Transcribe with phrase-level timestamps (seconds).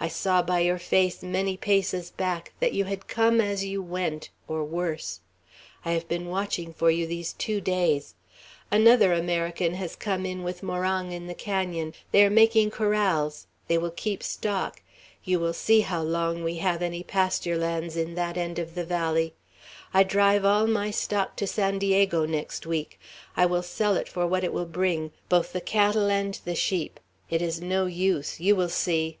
[0.00, 4.30] I saw by your face, many paces back, that you had come as you went,
[4.46, 5.18] or worse!
[5.84, 8.14] I have been watching for you these two days.
[8.70, 13.76] Another American has come in with Morong in the canon; they are making corrals; they
[13.76, 14.80] will keep stock.
[15.24, 18.84] You will see how long we have any pasture lands in that end of the
[18.84, 19.34] valley.
[19.92, 23.00] I drive all my stock to San Diego next week.
[23.36, 27.00] I will sell it for what it will bring, both the cattle and the sheep.
[27.30, 28.38] It is no use.
[28.38, 29.18] You will see."